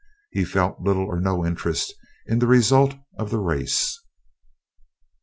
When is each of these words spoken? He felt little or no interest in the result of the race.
He 0.31 0.45
felt 0.45 0.81
little 0.81 1.05
or 1.05 1.19
no 1.21 1.45
interest 1.45 1.93
in 2.25 2.39
the 2.39 2.47
result 2.47 2.95
of 3.19 3.29
the 3.29 3.37
race. 3.37 3.99